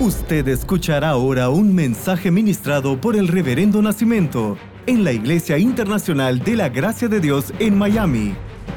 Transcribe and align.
Usted 0.00 0.46
escuchará 0.46 1.08
ahora 1.08 1.48
un 1.48 1.74
mensaje 1.74 2.30
ministrado 2.30 3.00
por 3.00 3.16
el 3.16 3.26
Reverendo 3.26 3.82
Nacimiento 3.82 4.56
en 4.86 5.02
la 5.02 5.10
Iglesia 5.10 5.58
Internacional 5.58 6.38
de 6.38 6.54
la 6.54 6.68
Gracia 6.68 7.08
de 7.08 7.18
Dios 7.18 7.46
en 7.58 7.76
Miami. 7.76 8.36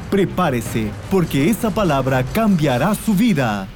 Prepárese, 0.10 0.90
porque 1.12 1.48
esa 1.48 1.70
palabra 1.70 2.24
cambiará 2.24 2.96
su 2.96 3.14
vida. 3.14 3.68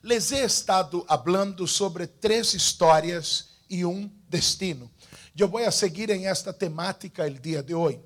Les 0.00 0.32
he 0.32 0.44
estado 0.44 1.04
hablando 1.06 1.66
sobre 1.66 2.06
tres 2.06 2.54
historias 2.54 3.60
y 3.68 3.84
un 3.84 4.10
destino. 4.30 4.90
Yo 5.34 5.46
voy 5.46 5.64
a 5.64 5.70
seguir 5.70 6.10
en 6.10 6.26
esta 6.26 6.56
temática 6.56 7.26
el 7.26 7.38
día 7.38 7.62
de 7.62 7.74
hoy. 7.74 8.00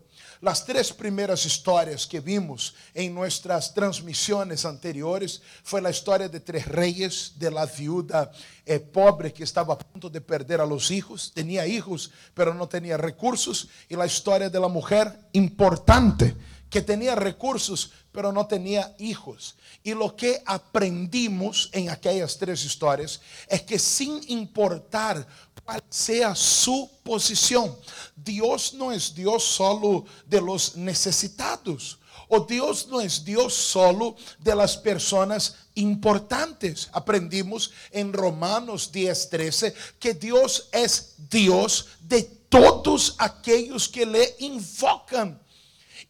Las 0.44 0.62
tres 0.62 0.92
primeras 0.92 1.46
historias 1.46 2.06
que 2.06 2.20
vimos 2.20 2.74
en 2.92 3.14
nuestras 3.14 3.72
transmisiones 3.72 4.66
anteriores 4.66 5.40
fue 5.62 5.80
la 5.80 5.88
historia 5.88 6.28
de 6.28 6.38
tres 6.38 6.68
reyes, 6.68 7.32
de 7.36 7.50
la 7.50 7.64
viuda 7.64 8.30
eh, 8.66 8.78
pobre 8.78 9.32
que 9.32 9.42
estaba 9.42 9.72
a 9.72 9.78
punto 9.78 10.10
de 10.10 10.20
perder 10.20 10.60
a 10.60 10.66
los 10.66 10.90
hijos, 10.90 11.32
tenía 11.34 11.66
hijos 11.66 12.10
pero 12.34 12.52
no 12.52 12.68
tenía 12.68 12.98
recursos, 12.98 13.70
y 13.88 13.96
la 13.96 14.04
historia 14.04 14.50
de 14.50 14.60
la 14.60 14.68
mujer 14.68 15.18
importante 15.32 16.36
que 16.68 16.82
tenía 16.82 17.14
recursos 17.14 17.92
pero 18.14 18.32
no 18.32 18.46
tenía 18.46 18.94
hijos. 18.98 19.56
Y 19.82 19.92
lo 19.92 20.14
que 20.14 20.40
aprendimos 20.46 21.68
en 21.72 21.90
aquellas 21.90 22.38
tres 22.38 22.64
historias 22.64 23.20
es 23.48 23.62
que 23.62 23.76
sin 23.76 24.20
importar 24.30 25.26
cual 25.64 25.82
sea 25.90 26.34
su 26.34 26.88
posición. 27.02 27.76
Dios 28.14 28.72
no 28.74 28.92
es 28.92 29.14
Dios 29.14 29.42
solo 29.42 30.04
de 30.26 30.40
los 30.40 30.76
necesitados. 30.76 31.98
O 32.28 32.40
Dios 32.40 32.86
no 32.88 33.00
es 33.00 33.24
Dios 33.24 33.52
solo 33.52 34.16
de 34.38 34.54
las 34.54 34.76
personas 34.76 35.56
importantes. 35.74 36.88
Aprendimos 36.92 37.72
en 37.90 38.12
Romanos 38.12 38.92
10:13 38.92 39.74
que 39.98 40.14
Dios 40.14 40.68
es 40.72 41.14
Dios 41.28 41.86
de 42.00 42.22
todos 42.22 43.16
aquellos 43.18 43.88
que 43.88 44.06
le 44.06 44.36
invocan. 44.38 45.43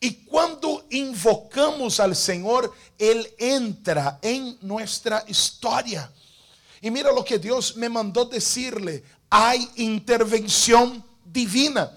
Y 0.00 0.25
cuando 0.25 0.87
invocamos 0.91 2.00
al 2.00 2.14
Señor, 2.14 2.73
Él 2.98 3.28
entra 3.39 4.19
en 4.23 4.59
nuestra 4.61 5.25
historia. 5.28 6.11
Y 6.81 6.91
mira 6.91 7.12
lo 7.12 7.25
que 7.25 7.39
Dios 7.39 7.77
me 7.77 7.89
mandó 7.89 8.25
decirle 8.27 9.03
hay 9.37 9.69
intervención 9.77 11.05
divina. 11.25 11.91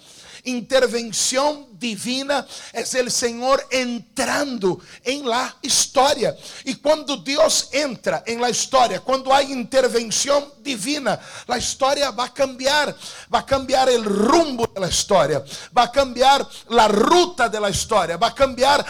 Intervención 0.43 1.67
divina 1.79 2.45
es 2.73 2.93
el 2.95 3.11
Señor 3.11 3.65
entrando 3.69 4.79
en 5.03 5.27
la 5.27 5.55
historia. 5.61 6.35
Y 6.63 6.75
cuando 6.75 7.17
Dios 7.17 7.69
entra 7.71 8.23
en 8.25 8.41
la 8.41 8.49
historia, 8.49 8.99
cuando 9.01 9.33
hay 9.33 9.51
intervención 9.51 10.45
divina, 10.61 11.19
la 11.45 11.57
historia 11.57 12.11
va 12.11 12.25
a 12.25 12.33
cambiar. 12.33 12.95
Va 13.33 13.39
a 13.39 13.45
cambiar 13.45 13.89
el 13.89 14.03
rumbo 14.03 14.67
de 14.73 14.79
la 14.81 14.87
historia. 14.87 15.43
Va 15.77 15.83
a 15.83 15.91
cambiar 15.91 16.45
ruta 16.87 17.49
de 17.49 17.59
la 17.59 17.69
historia. 17.69 18.17
Va 18.17 18.27
a 18.27 18.35
cambiar 18.35 18.85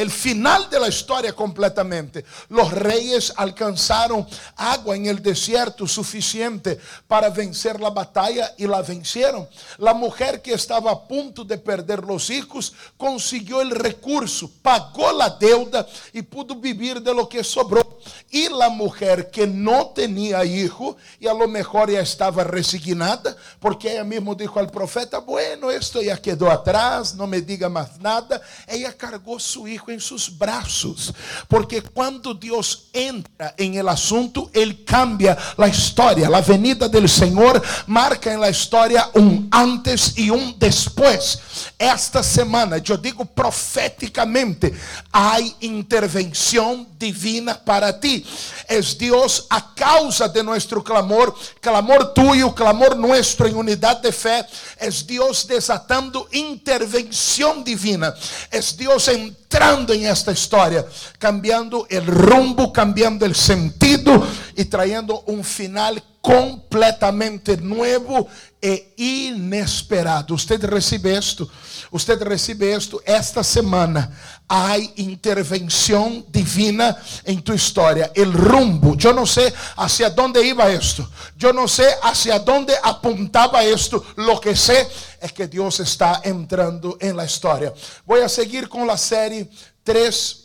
el 0.00 0.10
final 0.10 0.68
de 0.68 0.80
la 0.80 0.88
completamente. 1.32 2.24
Los 2.48 2.72
reyes 2.72 3.32
alcanzaron 3.36 4.26
agua 4.56 4.96
en 4.96 5.06
el 5.06 5.22
desierto 5.22 5.86
suficiente 5.86 6.78
para 7.06 7.30
vencer 7.30 7.80
la 7.80 7.90
batalla 7.90 8.52
y 8.58 8.66
la 8.66 8.82
vencieron. 8.82 9.48
La 9.78 9.94
mujer 9.94 10.42
que 10.42 10.54
estaba 10.54 10.90
a 10.90 11.00
punto 11.06 11.44
de 11.44 11.58
perder 11.58 11.83
perder 11.84 12.10
os 12.10 12.26
filhos 12.26 12.72
conseguiu 12.96 13.58
o 13.58 13.82
recurso, 13.82 14.48
pagou 14.62 15.20
a 15.20 15.28
deuda 15.28 15.86
e 16.12 16.22
pudo 16.22 16.54
vivir 16.54 17.00
de 17.00 17.12
lo 17.12 17.26
que 17.26 17.42
sobrou. 17.42 17.84
E 18.32 18.46
a 18.46 18.70
mulher 18.70 19.30
que 19.30 19.46
não 19.46 19.92
tinha 19.92 20.44
hijo, 20.44 20.96
e 21.20 21.28
a 21.28 21.32
lo 21.32 21.46
mejor 21.46 21.90
já 21.90 22.00
estava 22.00 22.42
resignada, 22.42 23.36
porque 23.60 23.88
ela 23.88 24.04
mesmo 24.04 24.34
disse 24.34 24.58
ao 24.58 24.66
profeta: 24.66 25.20
Bueno, 25.20 25.70
esto 25.70 26.02
já 26.02 26.16
quedou 26.16 26.50
atrás, 26.50 27.12
não 27.14 27.26
me 27.26 27.40
diga 27.40 27.68
mais 27.68 27.98
nada. 28.00 28.42
Ela 28.66 28.92
cargou 28.92 29.38
seu 29.38 29.68
hijo 29.68 29.90
em 29.90 30.00
seus 30.00 30.28
braços, 30.28 31.12
porque 31.48 31.80
quando 31.80 32.34
Deus 32.34 32.88
entra 32.92 33.54
em 33.58 33.74
en 33.74 33.80
el 33.80 33.88
assunto, 33.88 34.50
ele 34.52 34.84
cambia 34.84 35.36
a 35.56 35.68
história. 35.68 36.28
A 36.28 36.40
venida 36.40 36.88
do 36.88 37.08
Senhor 37.08 37.62
marca 37.86 38.32
em 38.32 38.36
la 38.36 38.50
história 38.50 39.08
um 39.14 39.48
antes 39.52 40.14
e 40.16 40.30
um 40.30 40.52
depois 40.52 41.38
esta 41.78 42.22
semana, 42.22 42.80
eu 42.86 42.96
digo 42.96 43.26
profeticamente, 43.26 44.72
há 45.12 45.40
intervenção 45.60 46.86
divina 46.98 47.54
para 47.54 47.92
ti. 47.92 48.24
É 48.68 48.80
Deus 48.80 49.46
a 49.50 49.60
causa 49.60 50.28
de 50.28 50.42
nosso 50.42 50.80
clamor, 50.82 51.34
clamor 51.60 52.06
tuyo, 52.06 52.52
clamor 52.52 52.94
nuestro 52.94 53.48
em 53.48 53.54
unidade 53.54 54.02
de 54.02 54.12
fé. 54.12 54.46
É 54.78 54.88
Deus 54.88 55.44
desatando 55.44 56.26
intervenção 56.32 57.62
divina. 57.62 58.16
É 58.50 58.60
Deus 58.60 59.08
entrando 59.08 59.92
em 59.92 60.06
esta 60.06 60.32
história, 60.32 60.86
cambiando 61.18 61.80
o 61.80 62.30
rumbo, 62.30 62.70
cambiando 62.70 63.26
o 63.26 63.34
sentido 63.34 64.26
e 64.56 64.64
trayendo 64.64 65.22
um 65.26 65.42
final 65.42 65.94
completamente 66.22 67.54
nuevo 67.58 68.26
é 68.66 68.82
inesperado. 68.96 70.38
Você 70.38 70.56
recebe 70.56 71.16
isto, 71.16 71.50
você 71.90 72.14
recebe 72.14 72.74
isto 72.74 73.02
esta 73.04 73.42
semana. 73.42 74.10
Há 74.48 74.78
intervenção 74.96 76.24
divina 76.30 76.96
em 77.26 77.38
tua 77.38 77.54
história. 77.54 78.10
O 78.16 78.24
rumbo. 78.24 78.96
Eu 79.02 79.12
não 79.12 79.26
sei 79.26 79.52
hacia 79.76 80.12
onde 80.18 80.42
iba 80.42 80.72
isto. 80.72 81.06
Eu 81.40 81.52
não 81.52 81.68
sei 81.68 81.94
hacia 82.02 82.42
onde 82.48 82.72
apontava 82.82 83.62
isto. 83.64 84.04
Lo 84.16 84.40
que 84.40 84.56
sei 84.56 84.86
é 85.20 85.28
que 85.28 85.46
Deus 85.46 85.78
está 85.80 86.22
entrando 86.24 86.96
em 87.00 87.14
en 87.14 87.16
la 87.16 87.24
história. 87.24 87.72
Vou 88.06 88.22
a 88.22 88.28
seguir 88.28 88.66
com 88.68 88.90
a 88.90 88.96
série 88.96 89.48
Três 89.84 90.44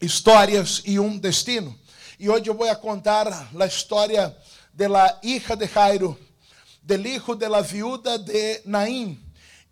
Histórias 0.00 0.82
e 0.86 0.98
um 0.98 1.18
Destino. 1.18 1.78
E 2.18 2.30
hoje 2.30 2.48
eu 2.48 2.54
vou 2.54 2.68
a 2.68 2.74
contar 2.74 3.28
a 3.28 3.66
história 3.66 4.34
la 4.88 5.18
hija 5.22 5.54
de 5.54 5.66
Jairo 5.66 6.18
del 6.86 7.04
hijo 7.04 7.34
de 7.34 7.48
la 7.48 7.62
viuda 7.62 8.16
de 8.16 8.62
Naim 8.64 9.20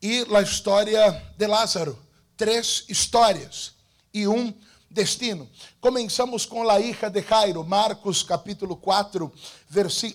y 0.00 0.24
la 0.24 0.42
historia 0.42 1.32
de 1.38 1.46
Lázaro. 1.46 1.96
Tres 2.36 2.84
histórias 2.88 3.72
e 4.12 4.26
um 4.26 4.52
destino. 4.90 5.48
Começamos 5.80 6.44
com 6.44 6.68
a 6.68 6.80
hija 6.80 7.08
de 7.08 7.22
Jairo, 7.22 7.62
Marcos 7.62 8.24
capítulo 8.24 8.74
4, 8.74 9.32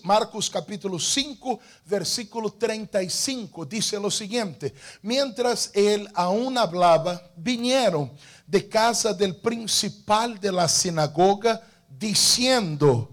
Marcos 0.03 0.49
capítulo 0.49 0.99
5, 0.99 1.57
versículo 1.85 2.49
35, 2.49 3.65
dice 3.65 3.97
lo 3.97 4.11
siguiente: 4.11 4.73
Mientras 5.01 5.71
él 5.73 6.09
aún 6.13 6.57
hablaba, 6.57 7.31
vinieron 7.37 8.11
de 8.45 8.67
casa 8.67 9.13
del 9.13 9.37
principal 9.37 10.37
de 10.37 10.51
la 10.51 10.67
sinagoga, 10.67 11.61
diciendo: 11.87 13.09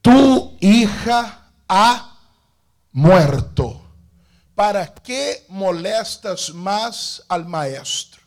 tu 0.00 0.56
hija 0.60 1.52
ha 1.68 2.13
muerto. 2.94 3.80
¿Para 4.54 4.94
qué 4.94 5.44
molestas 5.48 6.54
más 6.54 7.22
al 7.28 7.44
maestro? 7.44 8.22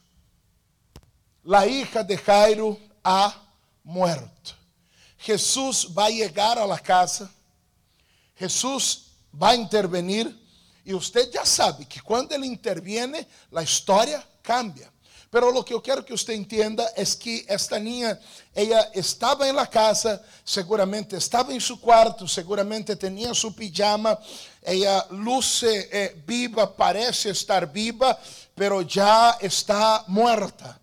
La 1.44 1.66
hija 1.66 2.04
de 2.04 2.18
Jairo 2.18 2.78
ha 3.02 3.34
muerto. 3.86 4.52
Jesús 5.18 5.90
va 5.98 6.06
a 6.06 6.10
llegar 6.10 6.60
a 6.60 6.68
la 6.68 6.78
casa. 6.78 7.32
Jesús 8.36 9.08
va 9.42 9.52
a 9.52 9.56
intervenir. 9.56 10.38
Y 10.84 10.94
usted 10.94 11.32
ya 11.32 11.46
sabe 11.46 11.86
que 11.86 12.02
cuando 12.02 12.36
Él 12.36 12.44
interviene, 12.44 13.26
la 13.52 13.64
historia 13.64 14.26
cambia. 14.42 14.92
Pero 15.38 15.52
lo 15.52 15.64
que 15.64 15.72
eu 15.72 15.80
quero 15.80 16.04
que 16.04 16.12
você 16.12 16.34
entenda 16.34 16.84
é 16.96 17.06
que 17.06 17.46
esta 17.48 17.78
niña, 17.78 18.20
ela 18.56 18.90
estava 18.96 19.48
em 19.48 19.52
la 19.52 19.68
casa, 19.68 20.20
seguramente 20.44 21.16
estava 21.16 21.54
em 21.54 21.60
seu 21.60 21.78
quarto, 21.78 22.28
seguramente 22.28 22.96
tinha 22.96 23.32
su 23.36 23.52
pijama, 23.52 24.18
ela 24.64 25.06
luce 25.12 25.68
eh, 25.92 26.16
viva, 26.26 26.66
parece 26.66 27.30
estar 27.30 27.68
viva, 27.68 28.18
pero 28.56 28.84
já 28.84 29.38
está 29.40 30.06
muerta. 30.08 30.76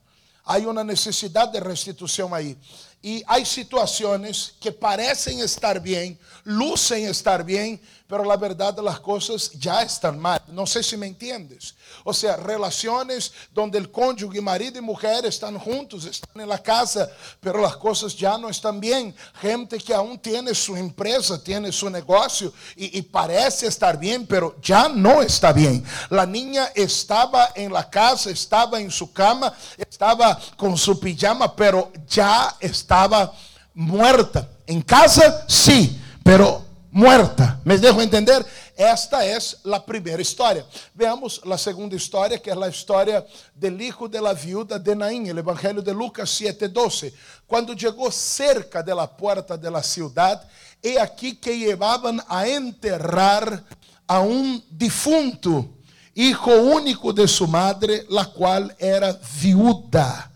Há 0.47 0.59
uma 0.59 0.85
necessidade 0.85 1.51
de 1.51 1.59
restituição 1.59 2.33
aí. 2.33 2.57
E 3.03 3.25
há 3.27 3.45
situações 3.45 4.55
que 4.61 4.71
parecem 4.71 5.41
estar 5.41 5.81
bem, 5.81 6.17
lucem 6.47 7.07
estar 7.07 7.43
bem, 7.43 7.81
pero 8.07 8.23
la 8.23 8.37
verdad 8.37 8.79
las 8.79 9.01
cosas 9.01 9.51
ya 9.59 9.83
están 9.83 10.17
mal. 10.17 10.44
No 10.55 10.67
sé 10.67 10.83
si 10.83 10.97
me 10.97 11.07
entiendes. 11.07 11.75
O 12.05 12.15
sea, 12.15 12.37
relaciones 12.37 13.33
donde 13.53 13.79
el 13.79 13.91
cónyuge, 13.91 14.41
marido 14.41 14.79
y 14.79 14.83
mujer 14.83 15.27
están 15.27 15.59
juntos, 15.59 16.05
están 16.05 16.41
en 16.41 16.49
la 16.49 16.63
casa, 16.63 17.11
pero 17.41 17.61
las 17.61 17.77
cosas 17.77 18.17
ya 18.17 18.39
no 18.39 18.49
están 18.49 18.81
bien. 18.81 19.15
Gente 19.41 19.79
que 19.79 19.93
aún 19.93 20.19
tiene 20.19 20.55
su 20.55 20.77
empresa, 20.77 21.43
tiene 21.43 21.73
su 21.73 21.91
negocio 21.91 22.53
y, 22.77 22.99
y 22.99 23.03
parece 23.03 23.67
estar 23.67 23.99
bien, 23.99 24.27
pero 24.27 24.57
ya 24.63 24.89
no 24.89 25.21
está 25.23 25.53
bien. 25.53 25.85
La 26.11 26.25
niña 26.25 26.71
estaba 26.75 27.51
en 27.55 27.73
la 27.73 27.89
casa, 27.91 28.31
estaba 28.31 28.81
en 28.81 28.91
su 28.91 29.13
cama, 29.13 29.53
estaba 29.77 30.41
con 30.57 30.77
su 30.77 30.99
pijama, 30.99 31.55
pero 31.55 31.93
ya 32.09 32.57
estaba 32.61 33.33
muerta. 33.75 34.49
En 34.67 34.81
casa, 34.83 35.45
sí, 35.49 36.01
pero 36.23 36.65
muerta. 36.91 37.61
¿Me 37.65 37.77
dejo 37.77 38.01
entender? 38.01 38.47
Esta 38.77 39.25
es 39.25 39.59
la 39.63 39.85
primera 39.85 40.21
historia. 40.21 40.67
Veamos 40.93 41.41
la 41.45 41.57
segunda 41.57 41.95
historia, 41.95 42.43
que 42.43 42.51
es 42.51 42.57
la 42.57 42.69
historia 42.69 43.25
del 43.55 43.81
hijo 43.81 44.09
de 44.09 44.21
la 44.21 44.35
viuda 44.35 44.81
de 44.81 44.97
Naín, 44.97 45.27
el 45.29 45.39
Evangelio 45.39 45.81
de 45.81 45.95
Lucas 45.95 46.29
7:12. 46.29 47.15
Cuando 47.47 47.73
llegó 47.73 48.11
cerca 48.11 48.83
de 48.83 48.93
la 48.93 49.07
puerta 49.07 49.57
de 49.57 49.71
la 49.71 49.81
ciudad, 49.81 50.45
he 50.83 50.99
aquí 50.99 51.37
que 51.37 51.57
llevaban 51.57 52.21
a 52.27 52.49
enterrar 52.49 53.63
a 54.09 54.19
un 54.19 54.65
difunto, 54.69 55.69
hijo 56.13 56.51
único 56.51 57.13
de 57.13 57.29
su 57.29 57.47
madre, 57.47 58.05
la 58.09 58.27
cual 58.27 58.75
era 58.79 59.17
viuda. 59.41 60.33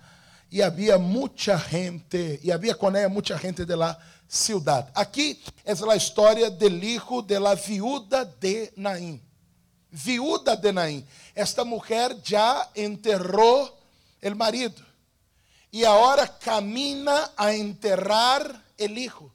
Y 0.49 0.61
había 0.61 0.96
mucha 0.96 1.58
gente, 1.58 2.38
y 2.43 2.52
había 2.52 2.76
con 2.76 2.96
ella 2.96 3.08
mucha 3.08 3.37
gente 3.37 3.67
de 3.67 3.76
la. 3.76 3.99
Aqui 4.94 5.42
é 5.64 5.72
a 5.72 5.96
história 5.96 6.50
del 6.50 6.82
hijo 6.84 7.22
de 7.22 7.38
la 7.38 7.54
viuda 7.54 8.25
de 8.25 8.72
Naim. 8.76 9.20
Viuda 9.90 10.54
de 10.54 10.70
Naim. 10.70 11.06
Esta 11.34 11.64
mulher 11.64 12.16
já 12.22 12.69
enterrou 12.75 13.75
el 14.20 14.34
marido 14.34 14.84
e 15.72 15.84
agora 15.84 16.26
camina 16.26 17.30
a 17.36 17.54
enterrar 17.54 18.64
el 18.76 18.98
hijo, 18.98 19.32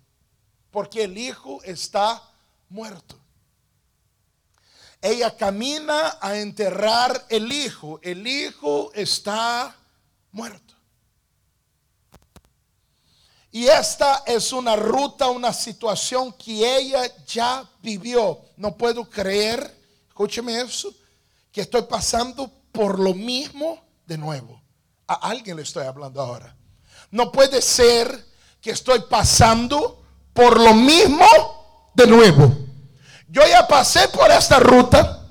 porque 0.71 1.03
el 1.03 1.17
hijo 1.17 1.61
está 1.63 2.21
muerto. 2.69 3.15
Ella 5.01 5.35
camina 5.35 6.17
a 6.21 6.37
enterrar 6.37 7.25
el 7.29 7.51
hijo, 7.51 7.99
el 8.01 8.25
hijo 8.25 8.91
está 8.93 9.75
muerto. 10.31 10.72
E 13.53 13.69
esta 13.69 14.23
é 14.25 14.35
uma 14.55 14.73
ruta, 14.73 15.27
uma 15.27 15.53
situação 15.53 16.31
que 16.31 16.65
ela 16.65 17.07
já 17.27 17.63
viveu. 17.83 18.43
Não 18.57 18.71
puedo 18.71 19.05
creer, 19.05 19.69
escúcheme 20.07 20.51
isso, 20.63 20.91
que 21.51 21.61
estou 21.61 21.83
passando 21.83 22.47
por 22.71 22.99
lo 22.99 23.13
mismo 23.13 23.77
de 24.07 24.17
novo. 24.17 24.59
A 25.07 25.29
alguém 25.29 25.53
le 25.53 25.61
estou 25.61 25.83
falando 25.83 26.19
agora. 26.19 26.55
Não 27.11 27.29
pode 27.29 27.61
ser 27.61 28.25
que 28.59 28.71
estou 28.71 28.99
passando 29.03 29.99
por 30.33 30.57
lo 30.57 30.73
mismo 30.73 31.27
de 31.93 32.07
novo. 32.07 32.57
Eu 33.31 33.47
já 33.47 33.61
passei 33.61 34.07
por 34.07 34.31
esta 34.31 34.57
ruta, 34.57 35.29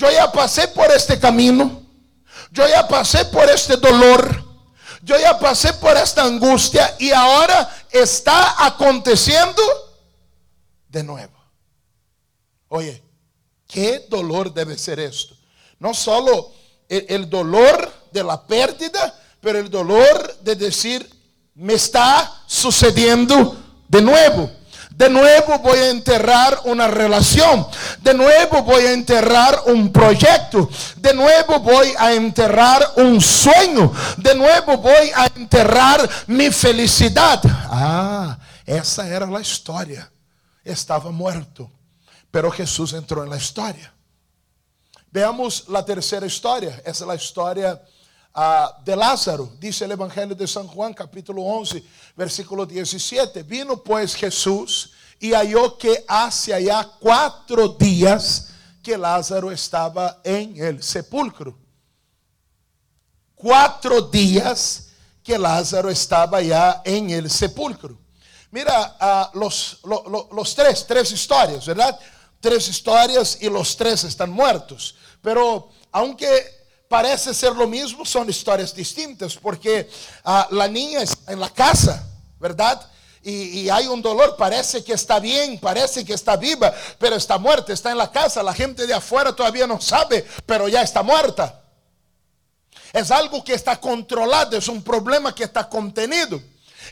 eu 0.00 0.12
já 0.12 0.28
passei 0.28 0.68
por 0.68 0.88
este 0.92 1.16
caminho, 1.16 1.84
eu 2.56 2.68
já 2.68 2.84
passei 2.84 3.24
por 3.24 3.48
este 3.48 3.76
dolor. 3.76 4.47
Yo 5.02 5.18
ya 5.18 5.38
pasé 5.38 5.72
por 5.74 5.96
esta 5.96 6.24
angustia 6.24 6.94
y 6.98 7.10
ahora 7.10 7.86
está 7.90 8.66
aconteciendo 8.66 9.62
de 10.88 11.02
nuevo. 11.02 11.38
Oye, 12.68 13.02
qué 13.66 14.06
dolor 14.08 14.52
debe 14.52 14.76
ser 14.76 14.98
esto. 15.00 15.36
No 15.78 15.94
solo 15.94 16.52
el, 16.88 17.28
dolor 17.30 17.92
de 18.10 18.24
la 18.24 18.46
pérdida, 18.46 19.14
pero 19.40 19.58
el 19.58 19.70
dolor 19.70 20.38
de 20.40 20.56
decir, 20.56 21.08
me 21.54 21.74
está 21.74 22.42
sucediendo 22.46 23.56
de 23.88 24.02
nuevo. 24.02 24.50
De 24.98 25.08
nuevo 25.08 25.60
voy 25.60 25.78
a 25.78 25.90
enterrar 25.90 26.62
una 26.64 26.88
relación. 26.88 27.64
De 28.00 28.12
nuevo 28.12 28.64
voy 28.64 28.82
a 28.82 28.92
enterrar 28.92 29.62
un 29.66 29.92
proyecto. 29.92 30.68
De 30.96 31.14
nuevo 31.14 31.60
voy 31.60 31.94
a 31.96 32.14
enterrar 32.14 32.94
un 32.96 33.20
sueño. 33.20 33.92
De 34.16 34.34
nuevo 34.34 34.76
voy 34.78 35.12
a 35.14 35.26
enterrar 35.36 36.00
mi 36.26 36.50
felicidad. 36.50 37.40
Ah, 37.70 38.36
esa 38.66 39.06
era 39.06 39.26
la 39.26 39.40
historia. 39.40 40.10
Estaba 40.64 41.12
muerto. 41.12 41.70
Pero 42.32 42.50
Jesús 42.50 42.92
entró 42.92 43.22
en 43.22 43.30
la 43.30 43.36
historia. 43.36 43.94
Veamos 45.12 45.68
la 45.68 45.84
tercera 45.84 46.26
historia. 46.26 46.74
Esa 46.84 47.04
es 47.04 47.06
la 47.06 47.14
historia 47.14 47.80
uh, 48.34 48.82
de 48.84 48.96
Lázaro. 48.96 49.50
Dice 49.58 49.84
el 49.84 49.92
Evangelio 49.92 50.34
de 50.34 50.46
San 50.46 50.66
Juan, 50.66 50.94
capítulo 50.94 51.42
11, 51.42 51.82
versículo 52.16 52.66
17. 52.66 53.42
Vino 53.42 53.82
pues 53.82 54.14
Jesús 54.14 54.92
y 55.18 55.32
halló 55.32 55.76
que 55.76 56.04
hace 56.06 56.62
ya 56.64 56.88
cuatro 57.00 57.68
días 57.68 58.48
que 58.82 58.96
Lázaro 58.96 59.50
estaba 59.50 60.20
en 60.24 60.56
el 60.56 60.82
sepulcro. 60.82 61.58
Cuatro 63.34 64.02
días 64.02 64.88
que 65.22 65.38
Lázaro 65.38 65.90
estaba 65.90 66.40
ya 66.40 66.82
en 66.84 67.10
el 67.10 67.30
sepulcro. 67.30 67.98
Mira, 68.50 69.30
uh, 69.34 69.38
los, 69.38 69.80
lo, 69.84 70.04
lo, 70.08 70.28
los 70.32 70.54
tres, 70.54 70.86
tres 70.86 71.12
historias, 71.12 71.66
¿verdad? 71.66 71.98
Tres 72.40 72.68
historias 72.68 73.38
y 73.42 73.50
los 73.50 73.76
tres 73.76 74.04
están 74.04 74.30
muertos. 74.30 74.94
Pero 75.20 75.70
aunque 75.92 76.57
parece 76.88 77.34
ser 77.34 77.54
lo 77.54 77.66
mismo, 77.66 78.04
son 78.04 78.28
historias 78.28 78.74
distintas, 78.74 79.36
porque 79.36 79.88
uh, 80.24 80.54
la 80.54 80.66
niña 80.66 81.02
está 81.02 81.32
en 81.32 81.40
la 81.40 81.50
casa, 81.50 82.04
¿verdad? 82.40 82.90
Y, 83.22 83.68
hay 83.68 83.86
un 83.86 84.00
dolor, 84.00 84.36
parece 84.36 84.82
que 84.82 84.94
está 84.94 85.18
bien, 85.18 85.58
parece 85.58 86.04
que 86.04 86.14
está 86.14 86.36
viva, 86.36 86.72
pero 86.98 87.16
está 87.16 87.36
muerta, 87.36 87.72
está 87.72 87.90
en 87.90 87.98
la 87.98 88.10
casa, 88.10 88.42
la 88.42 88.54
gente 88.54 88.86
de 88.86 88.94
afuera 88.94 89.34
todavía 89.34 89.66
no 89.66 89.80
sabe, 89.80 90.26
pero 90.46 90.66
ya 90.68 90.80
está 90.80 91.02
muerta. 91.02 91.60
Es 92.92 93.10
algo 93.10 93.44
que 93.44 93.52
está 93.52 93.78
controlado, 93.78 94.56
es 94.56 94.66
un 94.68 94.82
problema 94.82 95.34
que 95.34 95.44
está 95.44 95.68
contenido. 95.68 96.40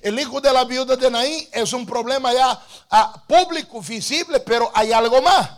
El 0.03 0.19
hijo 0.19 0.41
de 0.43 0.53
la 0.53 0.65
viuda 0.65 0.95
de 0.95 1.11
Naín 1.11 1.49
es 1.53 1.73
un 1.73 1.87
problema 1.87 2.35
ya 2.35 2.53
uh, 2.53 3.27
público, 3.27 3.81
visible, 3.81 4.41
pero 4.41 4.71
hay 4.75 4.93
algo 4.93 5.23
más. 5.23 5.49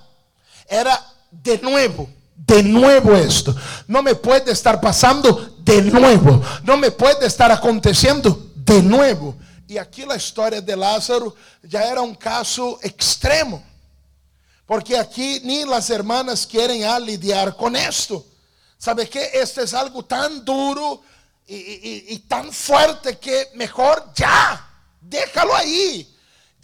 Era 0.69 1.05
de 1.31 1.58
nuevo 1.58 2.08
de 2.46 2.62
nuevo 2.62 3.14
esto. 3.14 3.55
No 3.87 4.02
me 4.02 4.14
puede 4.14 4.52
estar 4.52 4.81
pasando 4.81 5.56
de 5.58 5.82
nuevo. 5.82 6.43
No 6.62 6.76
me 6.76 6.90
puede 6.90 7.26
estar 7.26 7.50
aconteciendo 7.52 8.50
de 8.55 8.82
nuevo. 8.82 9.37
Y 9.67 9.76
aquí 9.76 10.06
la 10.06 10.17
historia 10.17 10.61
de 10.61 10.76
Lázaro 10.76 11.35
ya 11.62 11.82
era 11.85 12.00
un 12.00 12.14
caso 12.14 12.79
extremo. 12.82 13.62
Porque 14.67 14.96
aquí 14.96 15.40
ni 15.44 15.64
las 15.64 15.90
hermanas 15.90 16.46
quieren 16.46 16.85
a 16.85 16.99
lidiar 16.99 17.55
con 17.56 17.76
esto. 17.76 18.25
¿Sabe 18.79 19.08
qué? 19.08 19.31
Este 19.34 19.64
es 19.64 19.75
algo 19.75 20.05
tan 20.05 20.44
duro 20.44 21.02
y, 21.46 21.55
y, 21.56 22.05
y 22.08 22.19
tan 22.20 22.52
fuerte 22.52 23.19
que 23.19 23.49
mejor 23.55 24.12
ya, 24.14 24.69
déjalo 25.00 25.55
ahí. 25.55 26.14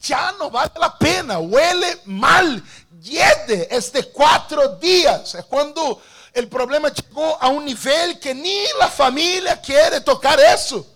Ya 0.02 0.32
no 0.38 0.50
vale 0.50 0.72
la 0.78 0.96
pena, 0.98 1.38
huele 1.38 1.98
mal, 2.04 2.62
Diede 3.04 3.66
é 3.68 3.78
de 3.78 4.02
quatro 4.04 4.76
dias. 4.76 5.34
É 5.34 5.42
quando 5.42 5.78
o 5.78 6.46
problema 6.48 6.90
chegou 6.90 7.36
a 7.38 7.50
um 7.50 7.60
nível 7.60 8.16
que 8.16 8.32
nem 8.32 8.80
a 8.80 8.88
família 8.88 9.54
quer 9.58 10.02
tocar 10.02 10.38
isso. 10.38 10.86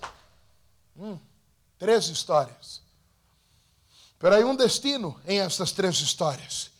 Hum, 0.96 1.10
mm, 1.10 1.20
três 1.78 2.06
histórias. 2.06 2.80
Mas 4.18 4.32
há 4.32 4.38
um 4.38 4.56
destino 4.56 5.20
em 5.26 5.38
essas 5.38 5.70
três 5.70 6.00
histórias. 6.00 6.70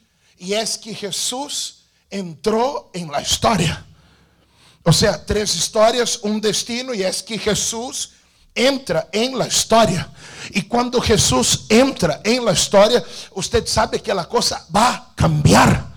E 0.41 0.55
é 0.55 0.65
que 0.65 0.95
Jesus 0.95 1.81
entrou 2.11 2.91
em 2.95 3.03
en 3.03 3.11
la 3.11 3.21
história. 3.21 3.85
Ou 4.83 4.95
seja, 4.95 5.19
três 5.19 5.55
histórias, 5.55 6.19
um 6.25 6.41
destino, 6.41 6.95
e 6.95 7.03
é 7.03 7.13
que 7.13 7.37
Jesus 7.37 8.13
entra 8.55 9.09
en 9.13 9.39
la 9.39 9.47
historia. 9.47 10.09
Y 10.51 10.63
cuando 10.63 11.01
Jesús 11.01 11.67
entra 11.69 12.21
en 12.25 12.45
la 12.45 12.53
historia, 12.53 13.03
usted 13.33 13.67
sabe 13.67 14.01
que 14.01 14.15
la 14.15 14.25
cosa 14.25 14.65
va 14.75 14.89
a 14.89 15.07
cambiar. 15.15 15.89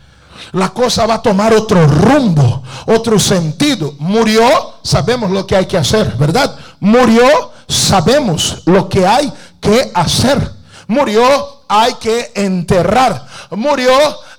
La 0.53 0.69
cosa 0.69 1.05
va 1.05 1.15
a 1.15 1.21
tomar 1.21 1.53
otro 1.53 1.85
rumbo, 1.87 2.63
otro 2.87 3.19
sentido. 3.19 3.95
Murió, 3.99 4.75
sabemos 4.83 5.31
lo 5.31 5.45
que 5.45 5.55
hay 5.55 5.65
que 5.65 5.77
hacer, 5.77 6.15
¿verdad? 6.17 6.55
Murió, 6.79 7.51
sabemos 7.67 8.63
lo 8.65 8.89
que 8.89 9.05
hay 9.05 9.31
que 9.61 9.91
hacer. 9.93 10.51
Murió, 10.87 11.63
hay 11.67 11.93
que 11.95 12.31
enterrar. 12.35 13.25
Murió, 13.51 13.93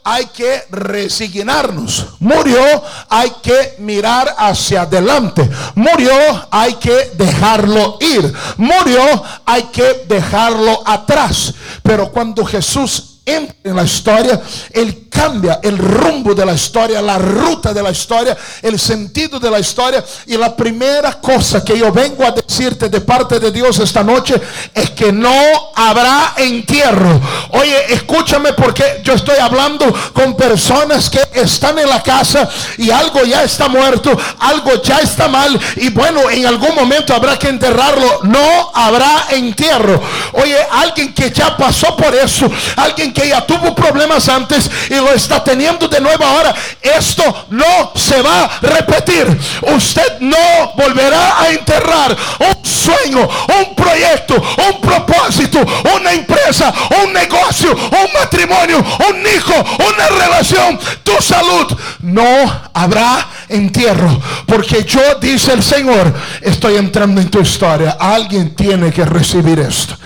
hay 0.05 0.27
que 0.27 0.65
resignarnos. 0.71 2.07
Murió, 2.19 2.63
hay 3.09 3.33
que 3.43 3.75
mirar 3.79 4.35
hacia 4.37 4.83
adelante. 4.83 5.49
Murió, 5.75 6.13
hay 6.51 6.75
que 6.75 7.11
dejarlo 7.15 7.99
ir. 8.01 8.33
Murió, 8.57 9.23
hay 9.45 9.65
que 9.65 10.05
dejarlo 10.09 10.83
atrás. 10.87 11.55
Pero 11.83 12.11
cuando 12.11 12.45
Jesús 12.45 13.21
entra 13.25 13.57
en 13.65 13.77
la 13.77 13.85
historia, 13.85 14.41
Él 14.73 15.02
cambia 15.13 15.61
el 15.63 15.77
rumbo 15.77 16.35
de 16.35 16.47
la 16.47 16.55
historia, 16.55 17.03
la 17.03 17.19
ruta 17.19 17.73
de 17.73 17.83
la 17.83 17.91
historia, 17.91 18.37
el 18.63 18.79
sentido 18.79 19.39
de 19.39 19.51
la 19.51 19.61
historia. 19.61 20.03
Y 20.27 20.37
la 20.37 20.57
primera 20.57 21.21
cosa 21.21 21.63
que 21.63 21.79
yo 21.79 21.93
vengo 21.93 22.25
a 22.25 22.31
decirte 22.31 22.89
de 22.89 23.01
parte 23.01 23.39
de 23.39 23.53
Dios 23.53 23.79
esta 23.79 24.03
noche 24.03 24.41
es 24.75 24.91
que 24.91 25.13
no 25.13 25.35
habrá 25.77 26.35
entierro. 26.39 27.21
Oye, 27.51 27.93
escúchame 27.93 28.55
porque 28.55 29.03
yo 29.05 29.13
estoy 29.13 29.39
hablando 29.39 29.93
con 30.15 30.35
personas 30.35 31.11
que 31.11 31.21
están 31.35 31.79
en 31.79 31.89
la 31.89 32.03
casa 32.03 32.49
y 32.79 32.91
algo 32.91 33.25
ya 33.25 33.45
está 33.45 33.69
muerto, 33.69 34.17
algo 34.39 34.83
ya 34.83 34.99
está 34.99 35.29
mal 35.29 35.59
y 35.77 35.91
bueno, 35.91 36.31
en 36.31 36.47
algún 36.47 36.75
momento 36.75 37.15
habrá 37.15 37.39
que 37.39 37.49
enterrarlo. 37.49 38.21
No 38.23 38.71
habrá 38.75 39.27
entierro. 39.31 40.01
Oye, 40.33 40.57
alguien 40.71 41.13
que 41.13 41.31
ya 41.31 41.57
pasó 41.57 41.95
por 41.97 42.15
eso, 42.15 42.51
alguien 42.77 43.13
que 43.13 43.29
ya 43.29 43.47
tuvo 43.47 43.75
problemas 43.75 44.29
antes 44.29 44.71
y 44.89 45.02
lo 45.03 45.13
está 45.13 45.43
teniendo 45.43 45.89
de 45.89 46.01
nuevo 46.01 46.25
ahora, 46.25 46.55
esto 46.81 47.47
no 47.51 47.93
se 47.95 48.21
va 48.23 48.45
a 48.45 48.61
repetir. 48.61 49.27
Usted 49.63 50.21
no 50.21 50.73
volverá 50.77 51.41
a 51.41 51.51
enterrar 51.51 52.17
un 52.39 52.65
sueño, 52.65 53.29
un 53.61 53.75
proyecto, 53.75 54.35
un 54.35 54.81
propósito, 54.81 55.59
una 55.97 56.13
empresa, 56.13 56.73
un 57.03 57.13
negocio, 57.13 57.73
un 57.73 58.13
matrimonio, 58.13 58.79
un 58.79 59.27
hijo, 59.27 59.55
una 59.79 60.09
relación, 60.09 60.79
tu 61.03 61.21
salud. 61.21 61.77
No 62.01 62.71
habrá 62.73 63.27
entierro. 63.49 64.21
Porque 64.47 64.85
yo, 64.85 65.15
dice 65.21 65.53
el 65.53 65.63
Señor, 65.63 66.13
estoy 66.41 66.77
entrando 66.77 67.21
en 67.21 67.31
tu 67.31 67.41
historia. 67.41 67.97
Alguien 67.99 68.55
tiene 68.55 68.93
que 68.93 69.05
recibir 69.05 69.59
esto. 69.61 69.97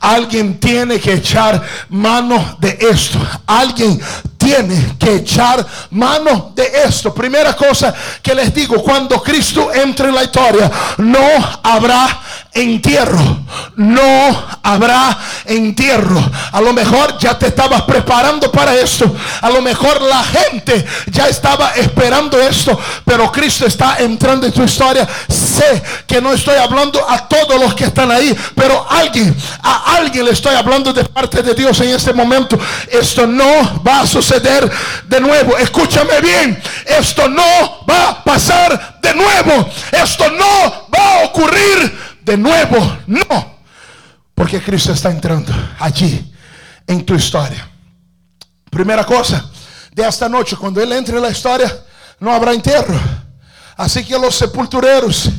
Alguien 0.00 0.58
tiene 0.58 0.98
que 1.00 1.14
echar 1.14 1.62
mano 1.88 2.56
de 2.60 2.78
esto. 2.80 3.18
Alguien 3.46 4.00
tiene 4.46 4.96
que 4.96 5.16
echar 5.16 5.66
mano 5.90 6.52
de 6.54 6.70
esto. 6.84 7.12
Primera 7.12 7.56
cosa 7.56 7.92
que 8.22 8.32
les 8.32 8.54
digo, 8.54 8.80
cuando 8.82 9.20
Cristo 9.20 9.72
entre 9.74 10.08
en 10.08 10.14
la 10.14 10.22
historia, 10.22 10.70
no 10.98 11.18
habrá 11.64 12.20
entierro. 12.56 13.38
No 13.76 14.46
habrá 14.62 15.18
entierro. 15.44 16.18
A 16.52 16.60
lo 16.60 16.72
mejor 16.72 17.18
ya 17.18 17.38
te 17.38 17.48
estabas 17.48 17.82
preparando 17.82 18.50
para 18.50 18.74
esto. 18.74 19.14
A 19.42 19.50
lo 19.50 19.60
mejor 19.60 20.00
la 20.02 20.24
gente 20.24 20.84
ya 21.10 21.28
estaba 21.28 21.72
esperando 21.72 22.40
esto. 22.40 22.78
Pero 23.04 23.30
Cristo 23.30 23.66
está 23.66 23.96
entrando 23.98 24.46
en 24.46 24.52
tu 24.52 24.62
historia. 24.62 25.06
Sé 25.28 25.82
que 26.06 26.20
no 26.20 26.32
estoy 26.32 26.56
hablando 26.56 27.04
a 27.08 27.28
todos 27.28 27.60
los 27.60 27.74
que 27.74 27.84
están 27.84 28.10
ahí. 28.10 28.36
Pero 28.54 28.86
alguien, 28.88 29.36
a 29.62 29.96
alguien 29.96 30.24
le 30.24 30.32
estoy 30.32 30.54
hablando 30.54 30.92
de 30.92 31.04
parte 31.04 31.42
de 31.42 31.54
Dios 31.54 31.78
en 31.80 31.90
este 31.90 32.12
momento. 32.12 32.58
Esto 32.90 33.26
no 33.26 33.82
va 33.86 34.00
a 34.00 34.06
suceder 34.06 34.70
de 35.06 35.20
nuevo. 35.20 35.56
Escúchame 35.58 36.20
bien. 36.20 36.60
Esto 36.86 37.28
no 37.28 37.84
va 37.88 38.08
a 38.08 38.24
pasar 38.24 38.98
de 39.02 39.14
nuevo. 39.14 39.68
Esto 39.92 40.30
no 40.30 40.88
va 40.94 41.20
a 41.20 41.24
ocurrir 41.24 42.15
de 42.26 42.36
novo 42.36 42.98
não 43.06 43.56
Porque 44.34 44.58
Cristo 44.58 44.90
está 44.90 45.12
entrando 45.12 45.54
a 45.78 45.90
ti, 45.92 46.34
em 46.88 46.98
tua 46.98 47.16
história. 47.16 47.64
Primeira 48.68 49.04
coisa, 49.04 49.42
desta 49.94 50.28
noite, 50.28 50.56
quando 50.56 50.80
Ele 50.80 50.94
entre 50.94 51.18
na 51.20 51.30
história, 51.30 51.84
não 52.20 52.32
haverá 52.32 52.54
enterro. 52.54 53.00
Assim 53.78 54.02
que 54.02 54.14
os 54.14 54.34
sepultureros, 54.34 55.30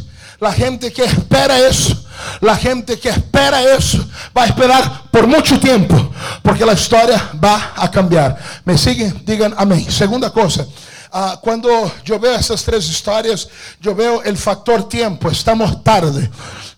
a 0.41 0.51
gente 0.51 0.89
que 0.89 1.01
espera 1.01 1.59
isso, 1.69 2.07
a 2.41 2.53
gente 2.55 2.95
que 2.95 3.09
espera 3.09 3.61
isso, 3.77 4.09
vai 4.33 4.47
esperar 4.47 5.09
por 5.11 5.27
muito 5.27 5.59
tempo, 5.59 5.93
porque 6.41 6.63
a 6.63 6.73
história 6.73 7.21
vai 7.33 7.61
a 7.75 7.87
cambiar. 7.89 8.39
Me 8.65 8.77
sigam 8.77 9.11
digam 9.25 9.53
amém. 9.57 9.89
Segunda 9.91 10.29
coisa. 10.29 10.67
Ah, 11.11 11.39
cuando 11.41 11.91
yo 12.03 12.19
veo 12.19 12.35
esas 12.35 12.63
tres 12.63 12.89
historias, 12.89 13.47
yo 13.79 13.95
veo 13.95 14.21
el 14.23 14.37
factor 14.37 14.87
tiempo. 14.89 15.29
Estamos 15.29 15.83
tarde. 15.83 16.29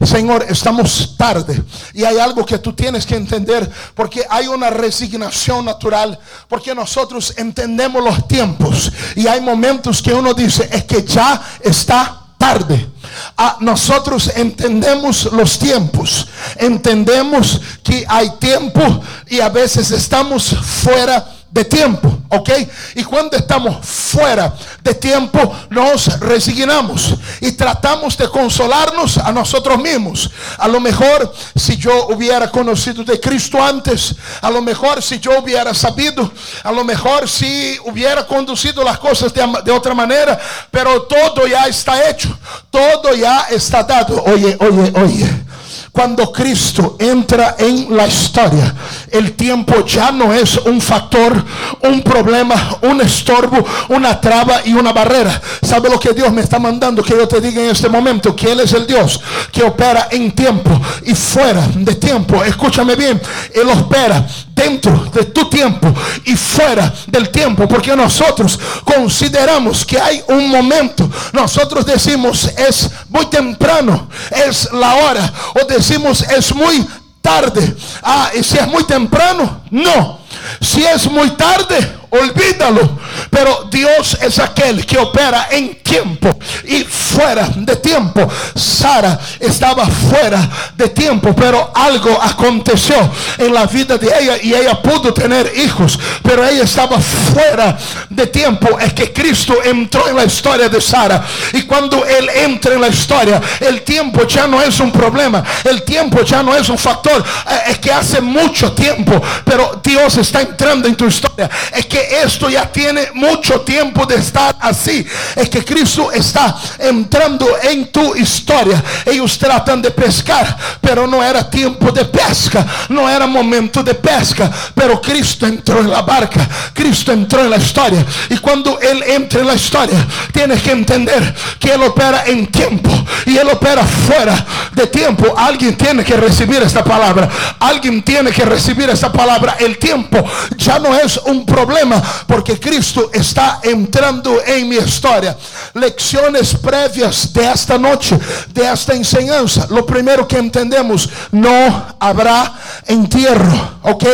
Señor, 0.06 0.46
estamos 0.48 1.16
tarde. 1.18 1.62
Y 1.94 2.04
hay 2.04 2.18
algo 2.20 2.46
que 2.46 2.60
tú 2.60 2.74
tienes 2.74 3.06
que 3.06 3.16
entender, 3.16 3.70
porque 3.94 4.26
hay 4.30 4.48
una 4.48 4.70
resignación 4.70 5.66
natural, 5.66 6.18
porque 6.48 6.74
nosotros 6.74 7.34
entendemos 7.38 8.04
los 8.04 8.28
tiempos. 8.28 8.92
Y 9.16 9.28
hay 9.28 9.42
momentos 9.42 10.02
que 10.02 10.14
uno 10.14 10.34
dice, 10.34 10.70
es 10.72 10.86
que 10.86 11.04
ya 11.04 11.42
está 11.60 12.22
tarde. 12.38 12.88
Ah, 13.36 13.58
nosotros 13.60 14.32
entendemos 14.36 15.26
los 15.34 15.60
tiempos, 15.60 16.28
entendemos 16.56 17.60
que 17.84 18.06
hay 18.08 18.30
tiempo 18.40 19.02
y 19.28 19.42
a 19.42 19.50
veces 19.50 19.92
estamos 19.92 20.56
fuera 20.56 21.39
de 21.52 21.66
tiempo, 21.66 22.16
¿ok? 22.30 22.50
Y 22.96 23.04
cuando 23.04 23.36
estamos 23.36 23.86
fuera 23.86 24.54
de 24.84 24.94
tiempo, 24.94 25.56
nos 25.70 26.20
resignamos 26.20 27.16
y 27.42 27.52
tratamos 27.54 28.18
de 28.18 28.30
consolarnos 28.30 29.18
a 29.18 29.32
nosotros 29.32 29.80
mismos. 29.80 30.30
A 30.58 30.68
lo 30.68 30.80
mejor 30.80 31.34
si 31.56 31.78
yo 31.78 32.08
hubiera 32.08 32.50
conocido 32.52 33.04
de 33.04 33.20
Cristo 33.20 33.64
antes, 33.64 34.16
a 34.42 34.50
lo 34.52 34.62
mejor 34.62 35.02
si 35.02 35.20
yo 35.20 35.40
hubiera 35.40 35.74
sabido, 35.74 36.32
a 36.64 36.72
lo 36.72 36.84
mejor 36.84 37.28
si 37.28 37.78
hubiera 37.86 38.28
conducido 38.28 38.84
las 38.84 39.00
cosas 39.00 39.34
de, 39.34 39.42
de 39.64 39.72
otra 39.72 39.94
manera, 39.96 40.40
pero 40.70 41.04
todo 41.04 41.48
ya 41.48 41.66
está 41.66 42.10
hecho, 42.10 42.38
todo 42.70 43.16
ya 43.16 43.48
está 43.50 43.84
dado. 43.84 44.24
Oye, 44.24 44.56
oye, 44.60 44.94
oye. 44.96 45.49
Cuando 45.92 46.32
Cristo 46.32 46.96
entra 47.00 47.56
en 47.58 47.96
la 47.96 48.08
historia, 48.08 48.74
el 49.12 49.34
tiempo 49.34 49.86
ya 49.86 50.12
no 50.12 50.34
es 50.34 50.58
un 50.58 50.80
factor, 50.80 51.44
un 51.82 52.02
problema, 52.02 52.78
un 52.82 53.02
estorbo, 53.02 53.66
una 53.90 54.20
traba 54.22 54.62
y 54.66 54.74
una 54.74 54.94
barrera. 54.94 55.42
¿Sabe 55.62 55.90
lo 55.90 56.00
que 56.00 56.14
Dios 56.14 56.32
me 56.32 56.42
está 56.42 56.60
mandando 56.60 57.04
que 57.04 57.16
yo 57.16 57.28
te 57.28 57.42
diga 57.42 57.62
en 57.62 57.72
este 57.72 57.90
momento? 57.90 58.36
Que 58.36 58.52
Él 58.52 58.60
es 58.62 58.74
el 58.74 58.86
Dios 58.88 59.20
que 59.52 59.64
opera 59.64 60.08
en 60.12 60.32
tiempo 60.32 60.80
y 61.04 61.14
fuera 61.16 61.68
de 61.76 61.96
tiempo. 61.96 62.44
Escúchame 62.44 62.96
bien, 62.96 63.22
Él 63.54 63.68
opera 63.70 64.26
dentro 64.60 65.06
de 65.14 65.26
tu 65.26 65.50
tiempo 65.50 65.94
y 66.26 66.36
fuera 66.36 66.94
del 67.08 67.30
tiempo, 67.30 67.68
porque 67.68 67.96
nosotros 67.96 68.60
consideramos 68.84 69.86
que 69.86 70.00
hay 70.00 70.22
un 70.28 70.50
momento, 70.50 71.10
nosotros 71.32 71.86
decimos 71.86 72.50
es 72.58 72.90
muy 73.08 73.26
temprano, 73.28 74.10
es 74.48 74.72
la 74.74 74.96
hora, 74.96 75.34
o 75.62 75.66
decimos 75.80 76.22
es 76.24 76.54
muy 76.54 76.86
tarde. 77.22 77.76
Ah, 78.04 78.32
y 78.38 78.44
si 78.44 78.58
es 78.58 78.68
muy 78.68 78.84
temprano, 78.84 79.62
no. 79.72 80.20
Si 80.62 80.84
es 80.84 81.10
muy 81.10 81.30
tarde, 81.32 81.78
olvídalo. 82.10 83.00
Pero 83.30 83.68
Dios 83.72 84.18
es 84.22 84.40
aquel 84.40 84.86
que 84.86 84.98
opera 84.98 85.48
en 85.52 85.76
tiempo 85.76 86.38
y 86.66 86.84
fuera 86.84 87.50
de 87.56 87.76
tiempo. 87.78 88.28
Sara 88.56 89.20
estaba 89.40 89.86
fuera 89.88 90.48
de 90.76 90.90
tiempo, 90.90 91.34
pero 91.36 91.72
algo 91.74 92.18
aconteció 92.22 92.96
en 93.38 93.54
la 93.54 93.66
vida 93.66 93.98
de 93.98 94.08
ella 94.20 94.38
y 94.42 94.54
ella 94.54 94.82
pudo 94.82 95.14
tener 95.14 95.52
hijos, 95.58 96.00
pero 96.24 96.46
ella 96.46 96.64
estaba 96.64 97.00
fuera 97.00 97.78
de 98.10 98.28
tiempo. 98.28 98.78
Es 98.80 98.94
que 98.94 99.12
Cristo 99.12 99.56
entró 99.64 100.08
en 100.08 100.16
la 100.16 100.26
historia 100.26 100.70
de 100.70 100.82
Sara 100.82 101.26
y 101.54 101.64
cuando 101.64 102.06
Él 102.06 102.30
entra 102.30 102.74
en 102.74 102.82
la 102.82 102.88
historia, 102.88 103.42
el 103.60 103.82
tiempo 103.82 104.26
ya 104.28 104.48
no 104.48 104.62
es 104.62 104.80
un 104.80 104.92
problema, 104.92 105.44
el 105.64 105.84
tiempo 105.84 106.22
ya 106.24 106.44
no 106.44 106.56
es 106.56 106.70
un 106.70 106.78
factor. 106.78 107.24
Eh, 107.50 107.72
es 107.72 107.80
que 107.80 107.92
hace 107.92 108.22
mucho 108.22 108.72
tiempo, 108.74 109.22
pero 109.44 109.82
Dios 109.84 110.18
está 110.18 110.42
entrando 110.42 110.88
en 110.88 110.96
tu 110.96 111.06
historia. 111.06 111.50
Es 111.74 111.86
que 111.86 112.22
esto 112.24 112.50
ya 112.50 112.72
tiene 112.72 113.09
mucho 113.14 113.62
tiempo 113.62 114.06
de 114.06 114.16
estar 114.16 114.56
así. 114.60 115.06
Es 115.36 115.50
que 115.50 115.64
Cristo 115.64 116.12
está 116.12 116.56
entrando 116.78 117.48
en 117.64 117.92
tu 117.92 118.16
historia. 118.16 118.84
Ellos 119.06 119.38
tratan 119.38 119.82
de 119.82 119.92
pescar, 119.92 120.58
pero 120.82 121.08
no 121.08 121.24
era 121.24 121.50
tiempo 121.50 121.92
de 121.92 122.06
pesca. 122.06 122.66
No 122.90 123.10
era 123.10 123.28
momento 123.28 123.84
de 123.84 123.94
pesca. 123.94 124.52
Pero 124.74 125.02
Cristo 125.02 125.46
entró 125.46 125.80
en 125.80 125.90
la 125.90 126.02
barca. 126.02 126.48
Cristo 126.74 127.12
entró 127.12 127.42
en 127.42 127.50
la 127.50 127.58
historia. 127.58 128.06
Y 128.30 128.38
cuando 128.38 128.80
Él 128.80 129.04
entra 129.08 129.42
en 129.42 129.48
la 129.48 129.56
historia, 129.56 130.06
tienes 130.32 130.62
que 130.62 130.72
entender 130.72 131.36
que 131.60 131.74
Él 131.74 131.84
opera 131.84 132.24
en 132.26 132.48
tiempo. 132.48 132.90
Y 133.26 133.38
Él 133.38 133.48
opera 133.50 133.84
fuera 133.86 134.46
de 134.74 134.88
tiempo. 134.88 135.34
Alguien 135.38 135.76
tiene 135.76 136.04
que 136.04 136.16
recibir 136.16 136.62
esta 136.62 136.84
palabra. 136.84 137.30
Alguien 137.60 138.02
tiene 138.02 138.32
que 138.32 138.46
recibir 138.46 138.90
esta 138.90 139.12
palabra. 139.12 139.56
El 139.60 139.78
tiempo 139.78 140.24
ya 140.58 140.80
no 140.80 140.96
es 140.96 141.18
un 141.18 141.46
problema 141.46 142.02
porque 142.28 142.60
Cristo 142.60 142.99
Cristo 143.00 143.10
está 143.14 143.62
entrando 143.64 144.40
em 144.42 144.66
minha 144.66 144.82
história. 144.82 145.38
Lecciones 145.74 146.54
prévias 146.54 147.28
desta 147.28 147.78
noite, 147.78 148.16
desta 148.50 148.96
ensinança. 148.96 149.68
Lo 149.70 149.84
primeiro 149.84 150.26
que 150.26 150.38
entendemos: 150.38 151.08
não 151.32 151.86
haverá 152.00 152.54
enterro. 152.88 153.79
¿Ok? 153.84 154.06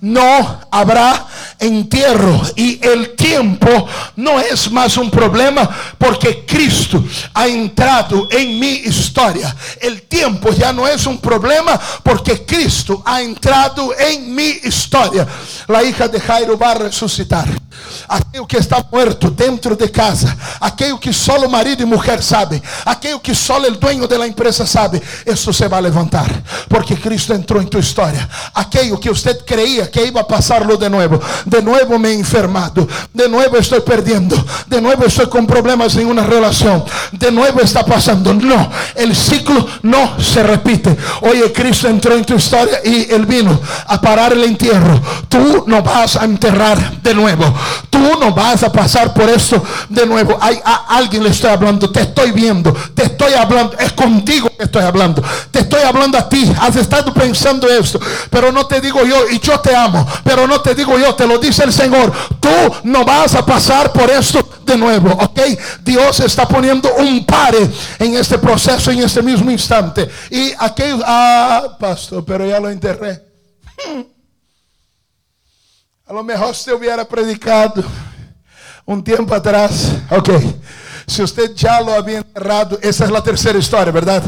No 0.00 0.60
habrá 0.70 1.26
entierro. 1.58 2.40
Y 2.56 2.84
el 2.86 3.14
tiempo 3.14 3.86
no 4.16 4.40
es 4.40 4.70
más 4.70 4.96
un 4.96 5.10
problema 5.10 5.68
porque 5.98 6.44
Cristo 6.46 7.02
ha 7.32 7.46
entrado 7.46 8.28
en 8.30 8.58
mi 8.58 8.70
historia. 8.70 9.54
El 9.80 10.02
tiempo 10.02 10.50
ya 10.52 10.72
no 10.72 10.86
es 10.86 11.06
un 11.06 11.18
problema 11.18 11.80
porque 12.02 12.44
Cristo 12.44 13.02
ha 13.04 13.20
entrado 13.22 13.94
en 13.98 14.34
mi 14.34 14.58
historia. 14.62 15.26
La 15.68 15.82
hija 15.82 16.08
de 16.08 16.20
Jairo 16.20 16.58
va 16.58 16.72
a 16.72 16.74
resucitar. 16.74 17.48
aquele 18.08 18.46
que 18.46 18.56
está 18.58 18.84
morto 18.90 19.30
dentro 19.30 19.76
de 19.76 19.90
casa, 19.90 20.36
aquele 20.60 20.98
que 20.98 21.12
só 21.12 21.36
o 21.36 21.48
marido 21.48 21.82
e 21.82 21.86
mulher 21.86 22.22
sabem, 22.22 22.62
aquele 22.84 23.18
que 23.18 23.34
só 23.34 23.58
o 23.58 23.70
dueño 23.70 24.06
da 24.06 24.26
empresa 24.26 24.66
sabe, 24.66 25.02
isso 25.26 25.52
se 25.52 25.68
vai 25.68 25.82
levantar, 25.82 26.28
porque 26.68 26.96
Cristo 26.96 27.32
entrou 27.32 27.62
em 27.62 27.66
tua 27.66 27.80
história. 27.80 28.28
Aquele 28.54 28.96
que 28.98 29.10
você 29.24 29.34
creía 29.38 29.90
que 29.90 30.04
iba 30.04 30.20
a 30.20 30.24
passar-lo 30.24 30.76
de 30.76 30.90
novo, 30.90 31.18
de 31.46 31.62
novo 31.62 31.98
me 31.98 32.10
he 32.10 32.14
enfermado, 32.14 32.86
de 33.12 33.26
novo 33.26 33.56
estou 33.56 33.80
perdendo, 33.80 34.36
de 34.66 34.80
novo 34.80 35.06
estou 35.06 35.26
com 35.28 35.46
problemas 35.46 35.96
em 35.96 36.04
uma 36.04 36.22
relação, 36.22 36.84
de 37.10 37.30
novo 37.30 37.62
está 37.62 37.82
passando. 37.82 38.34
Não, 38.34 38.70
o 38.96 39.14
ciclo 39.14 39.66
não 39.82 40.20
se 40.20 40.42
repite. 40.42 40.90
Hoje 41.22 41.48
Cristo 41.50 41.88
entrou 41.88 42.18
em 42.18 42.24
tua 42.24 42.36
história 42.36 42.82
e 42.84 43.08
ele 43.10 43.24
vino 43.24 43.58
a 43.86 43.96
parar 43.96 44.32
o 44.34 44.44
entierro. 44.44 45.00
Tu 45.30 45.64
não 45.66 45.82
vas 45.82 46.16
a 46.16 46.26
enterrar 46.26 46.76
de 47.02 47.14
novo. 47.14 47.54
Tú 47.90 48.18
no 48.18 48.32
vas 48.32 48.62
a 48.62 48.70
pasar 48.70 49.14
por 49.14 49.28
eso 49.30 49.62
de 49.88 50.04
nuevo. 50.04 50.36
Hay, 50.40 50.60
a 50.64 50.96
alguien 50.96 51.22
le 51.22 51.30
estoy 51.30 51.50
hablando, 51.50 51.90
te 51.90 52.02
estoy 52.02 52.32
viendo, 52.32 52.72
te 52.94 53.04
estoy 53.04 53.32
hablando, 53.32 53.76
es 53.78 53.92
contigo 53.92 54.50
que 54.56 54.64
estoy 54.64 54.82
hablando. 54.82 55.22
Te 55.50 55.60
estoy 55.60 55.82
hablando 55.82 56.18
a 56.18 56.28
ti. 56.28 56.52
Has 56.60 56.76
estado 56.76 57.14
pensando 57.14 57.68
esto, 57.68 57.98
pero 58.30 58.52
no 58.52 58.66
te 58.66 58.80
digo 58.80 59.03
yo 59.06 59.28
y 59.30 59.38
yo 59.38 59.60
te 59.60 59.74
amo, 59.74 60.06
pero 60.22 60.46
no 60.46 60.60
te 60.60 60.74
digo 60.74 60.98
yo, 60.98 61.14
te 61.14 61.26
lo 61.26 61.38
dice 61.38 61.64
el 61.64 61.72
Señor. 61.72 62.12
Tú 62.40 62.48
no 62.84 63.04
vas 63.04 63.34
a 63.34 63.44
pasar 63.44 63.92
por 63.92 64.10
esto 64.10 64.48
de 64.64 64.76
nuevo, 64.76 65.10
¿ok? 65.10 65.40
Dios 65.82 66.20
está 66.20 66.46
poniendo 66.46 66.92
un 66.94 67.24
pare 67.24 67.70
en 67.98 68.14
este 68.14 68.38
proceso, 68.38 68.90
en 68.90 69.00
este 69.00 69.22
mismo 69.22 69.50
instante. 69.50 70.08
Y 70.30 70.52
aquellos, 70.58 71.02
ah, 71.04 71.76
pastor, 71.78 72.24
pero 72.24 72.46
ya 72.46 72.60
lo 72.60 72.70
enterré. 72.70 73.22
A 76.06 76.12
lo 76.12 76.22
mejor 76.22 76.54
se 76.54 76.72
hubiera 76.72 77.04
predicado 77.06 77.82
un 78.84 79.02
tiempo 79.02 79.34
atrás. 79.34 79.92
Ok. 80.10 80.30
Si 81.06 81.22
usted 81.22 81.54
ya 81.54 81.80
lo 81.80 81.94
había 81.94 82.18
enterrado, 82.18 82.78
esa 82.82 83.04
es 83.04 83.10
la 83.10 83.22
tercera 83.22 83.58
historia, 83.58 83.92
¿verdad? 83.92 84.22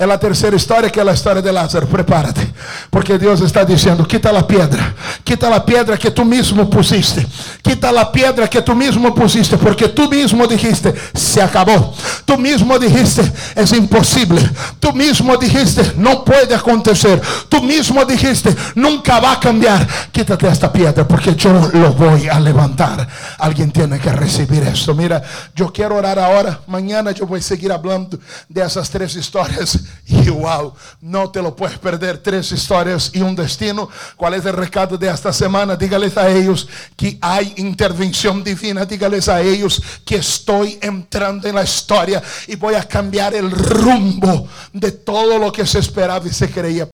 É 0.00 0.04
a 0.04 0.16
terceira 0.16 0.56
história 0.56 0.88
que 0.88 0.98
é 0.98 1.06
a 1.06 1.12
história 1.12 1.42
de 1.42 1.50
Lázaro. 1.50 1.86
Prepara-te, 1.86 2.50
porque 2.90 3.18
Deus 3.18 3.42
está 3.42 3.64
dizendo: 3.64 4.02
quita 4.06 4.30
a 4.30 4.42
pedra, 4.42 4.94
quita 5.22 5.54
a 5.54 5.60
pedra 5.60 5.98
que 5.98 6.10
tu 6.10 6.24
mesmo 6.24 6.64
pusiste, 6.68 7.28
quita 7.62 7.90
a 7.90 8.06
pedra 8.06 8.48
que 8.48 8.62
tu 8.62 8.74
mesmo 8.74 9.12
pusiste, 9.12 9.58
porque 9.58 9.88
tu 9.88 10.08
mesmo 10.08 10.46
dijiste: 10.46 10.94
se 11.12 11.38
acabou. 11.38 11.94
Tu 12.24 12.38
mesmo 12.38 12.78
dijiste: 12.78 13.20
é 13.54 13.76
impossível. 13.76 14.38
Tu 14.80 14.90
mesmo 14.94 15.36
dijiste: 15.36 15.92
não 15.96 16.24
pode 16.24 16.54
acontecer. 16.54 17.20
Tu 17.50 17.62
mesmo 17.62 18.02
dijiste: 18.06 18.56
nunca 18.74 19.20
vai 19.20 19.38
cambiar. 19.38 19.86
Quítate 20.10 20.46
esta 20.46 20.70
pedra, 20.70 21.04
porque 21.04 21.28
eu 21.46 21.78
lo 21.78 21.92
vou 21.92 22.16
a 22.32 22.38
levantar. 22.38 23.06
Alguém 23.38 23.68
tem 23.68 23.86
que 23.98 24.08
receber 24.08 24.66
esto. 24.66 24.94
Mira, 24.94 25.22
eu 25.54 25.68
quero 25.68 25.94
orar 25.94 26.18
agora. 26.18 26.58
Mañana 26.66 27.14
eu 27.18 27.26
vou 27.26 27.38
seguir 27.42 27.68
falando 27.68 28.18
dessas 28.48 28.88
três 28.88 29.14
histórias 29.14 29.89
y 30.06 30.28
wow, 30.28 30.74
no 31.00 31.30
te 31.30 31.40
lo 31.40 31.54
puedes 31.54 31.78
perder. 31.78 32.18
Tres 32.18 32.50
historias 32.50 33.10
y 33.14 33.20
un 33.20 33.36
destino. 33.36 33.88
¿Cuál 34.16 34.34
es 34.34 34.44
el 34.44 34.54
recado 34.54 34.98
de 34.98 35.08
esta 35.08 35.32
semana? 35.32 35.76
Dígales 35.76 36.16
a 36.16 36.28
ellos 36.28 36.68
que 36.96 37.16
hay 37.20 37.54
intervención 37.56 38.42
divina. 38.42 38.84
Dígales 38.84 39.28
a 39.28 39.40
ellos 39.40 39.80
que 40.04 40.16
estoy 40.16 40.78
entrando 40.82 41.48
en 41.48 41.54
la 41.54 41.62
historia 41.62 42.22
y 42.48 42.56
voy 42.56 42.74
a 42.74 42.82
cambiar 42.82 43.34
el 43.34 43.50
rumbo 43.50 44.48
de 44.72 44.90
todo 44.92 45.38
lo 45.38 45.52
que 45.52 45.64
se 45.64 45.78
esperaba 45.78 46.26
y 46.26 46.32
se 46.32 46.50
creía. 46.50 46.88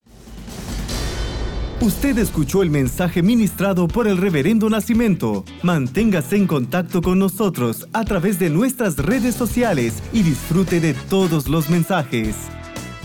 Usted 1.81 2.17
escuchó 2.19 2.62
el 2.62 2.71
mensaje 2.71 3.23
ministrado 3.23 3.87
por 3.87 4.09
el 4.09 4.17
Reverendo 4.17 4.69
Nacimiento. 4.71 5.45
Manténgase 5.62 6.37
en 6.37 6.47
contacto 6.47 7.03
con 7.03 7.19
nosotros 7.19 7.87
a 7.93 8.05
través 8.05 8.38
de 8.38 8.49
nuestras 8.49 8.97
redes 8.97 9.35
sociales 9.35 10.03
y 10.12 10.23
disfrute 10.23 10.81
de 10.81 10.95
todos 10.95 11.49
los 11.49 11.69
mensajes. 11.69 12.35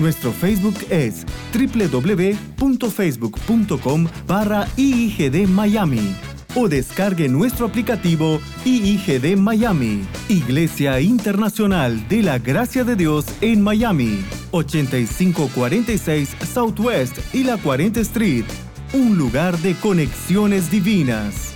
Nuestro 0.01 0.31
Facebook 0.31 0.75
es 0.89 1.25
www.facebook.com 1.53 4.07
barra 4.25 4.67
IIGD 4.75 5.47
Miami 5.47 6.15
o 6.55 6.67
descargue 6.67 7.29
nuestro 7.29 7.67
aplicativo 7.67 8.41
IIGD 8.65 9.37
Miami, 9.37 10.01
Iglesia 10.27 10.99
Internacional 10.99 12.07
de 12.09 12.23
la 12.23 12.39
Gracia 12.39 12.83
de 12.83 12.95
Dios 12.95 13.27
en 13.41 13.61
Miami, 13.61 14.25
8546 14.49 16.35
Southwest 16.51 17.19
y 17.35 17.43
la 17.43 17.57
40 17.57 17.99
Street, 18.01 18.45
un 18.93 19.19
lugar 19.19 19.55
de 19.59 19.75
conexiones 19.75 20.71
divinas. 20.71 21.50